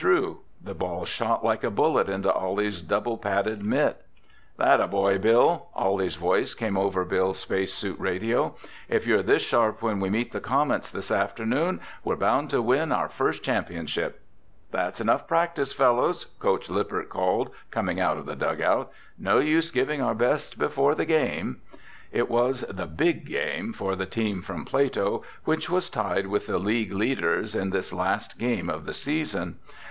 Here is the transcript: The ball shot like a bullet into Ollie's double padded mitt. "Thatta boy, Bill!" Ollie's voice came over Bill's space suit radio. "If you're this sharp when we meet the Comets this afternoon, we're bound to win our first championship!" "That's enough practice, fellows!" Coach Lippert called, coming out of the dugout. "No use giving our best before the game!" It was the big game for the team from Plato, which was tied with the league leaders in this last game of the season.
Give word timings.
The 0.59 0.73
ball 0.73 1.05
shot 1.05 1.45
like 1.45 1.63
a 1.63 1.69
bullet 1.69 2.09
into 2.09 2.33
Ollie's 2.33 2.81
double 2.81 3.19
padded 3.19 3.63
mitt. 3.63 4.03
"Thatta 4.57 4.87
boy, 4.87 5.19
Bill!" 5.19 5.67
Ollie's 5.75 6.15
voice 6.15 6.55
came 6.55 6.75
over 6.75 7.05
Bill's 7.05 7.37
space 7.37 7.71
suit 7.71 7.99
radio. 7.99 8.55
"If 8.89 9.05
you're 9.05 9.21
this 9.21 9.43
sharp 9.43 9.83
when 9.83 9.99
we 9.99 10.09
meet 10.09 10.31
the 10.31 10.39
Comets 10.41 10.89
this 10.89 11.11
afternoon, 11.11 11.81
we're 12.03 12.15
bound 12.15 12.49
to 12.49 12.63
win 12.63 12.91
our 12.91 13.09
first 13.09 13.43
championship!" 13.43 14.19
"That's 14.71 14.99
enough 14.99 15.27
practice, 15.27 15.71
fellows!" 15.71 16.25
Coach 16.39 16.67
Lippert 16.67 17.09
called, 17.09 17.51
coming 17.69 17.99
out 17.99 18.17
of 18.17 18.25
the 18.25 18.35
dugout. 18.35 18.91
"No 19.19 19.37
use 19.37 19.69
giving 19.69 20.01
our 20.01 20.15
best 20.15 20.57
before 20.57 20.95
the 20.95 21.05
game!" 21.05 21.61
It 22.11 22.27
was 22.27 22.61
the 22.61 22.87
big 22.87 23.27
game 23.27 23.71
for 23.71 23.95
the 23.95 24.07
team 24.07 24.41
from 24.41 24.65
Plato, 24.65 25.21
which 25.45 25.69
was 25.69 25.91
tied 25.91 26.25
with 26.25 26.47
the 26.47 26.57
league 26.57 26.91
leaders 26.91 27.53
in 27.53 27.69
this 27.69 27.93
last 27.93 28.39
game 28.39 28.67
of 28.67 28.85
the 28.85 28.95
season. 28.95 29.59